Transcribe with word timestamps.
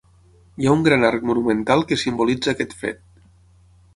Hi 0.61 0.69
ha 0.69 0.71
un 0.77 0.79
gran 0.87 1.05
arc 1.09 1.27
monumental 1.31 1.85
que 1.91 1.99
simbolitza 2.05 2.55
aquest 2.57 2.75
fet. 2.83 3.03